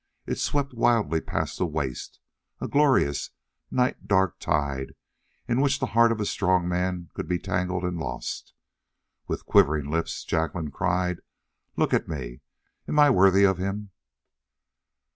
It 0.25 0.39
swept 0.39 0.73
wildly 0.73 1.21
past 1.21 1.59
the 1.59 1.67
waist, 1.67 2.19
a 2.59 2.67
glorious, 2.67 3.29
night 3.69 4.07
dark 4.07 4.39
tide 4.39 4.95
in 5.47 5.61
which 5.61 5.77
the 5.79 5.85
heart 5.93 6.11
of 6.11 6.19
a 6.19 6.25
strong 6.25 6.67
man 6.67 7.11
could 7.13 7.27
be 7.27 7.37
tangled 7.37 7.83
and 7.83 7.99
lost. 7.99 8.55
With 9.27 9.45
quivering 9.45 9.91
lips 9.91 10.23
Jacqueline 10.23 10.71
cried: 10.71 11.17
"Look 11.77 11.93
at 11.93 12.07
me! 12.09 12.41
Am 12.87 12.97
I 12.97 13.11
worthy 13.11 13.43
of 13.43 13.59
him?" 13.59 13.91